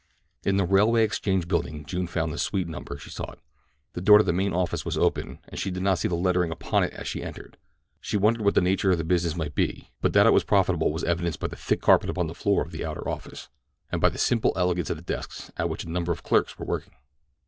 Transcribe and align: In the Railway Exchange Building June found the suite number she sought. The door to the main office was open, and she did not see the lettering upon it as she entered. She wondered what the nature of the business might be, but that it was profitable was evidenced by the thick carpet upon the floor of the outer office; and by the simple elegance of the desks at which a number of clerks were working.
In 0.43 0.57
the 0.57 0.65
Railway 0.65 1.03
Exchange 1.03 1.47
Building 1.47 1.85
June 1.85 2.07
found 2.07 2.33
the 2.33 2.39
suite 2.39 2.67
number 2.67 2.97
she 2.97 3.11
sought. 3.11 3.37
The 3.93 4.01
door 4.01 4.17
to 4.17 4.23
the 4.23 4.33
main 4.33 4.51
office 4.51 4.83
was 4.83 4.97
open, 4.97 5.37
and 5.49 5.59
she 5.59 5.69
did 5.69 5.83
not 5.83 5.99
see 5.99 6.07
the 6.07 6.15
lettering 6.15 6.49
upon 6.49 6.83
it 6.83 6.91
as 6.93 7.07
she 7.07 7.21
entered. 7.21 7.59
She 7.99 8.17
wondered 8.17 8.41
what 8.43 8.55
the 8.55 8.61
nature 8.61 8.89
of 8.89 8.97
the 8.97 9.03
business 9.03 9.35
might 9.35 9.53
be, 9.53 9.91
but 10.01 10.13
that 10.13 10.25
it 10.25 10.33
was 10.33 10.43
profitable 10.43 10.91
was 10.91 11.03
evidenced 11.03 11.39
by 11.39 11.49
the 11.49 11.55
thick 11.55 11.81
carpet 11.81 12.09
upon 12.09 12.25
the 12.25 12.33
floor 12.33 12.63
of 12.63 12.71
the 12.71 12.83
outer 12.83 13.07
office; 13.07 13.49
and 13.91 14.01
by 14.01 14.09
the 14.09 14.17
simple 14.17 14.53
elegance 14.55 14.89
of 14.89 14.97
the 14.97 15.03
desks 15.03 15.51
at 15.55 15.69
which 15.69 15.83
a 15.83 15.89
number 15.91 16.11
of 16.11 16.23
clerks 16.23 16.57
were 16.57 16.65
working. 16.65 16.93